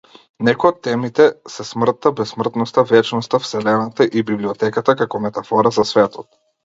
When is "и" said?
4.19-4.25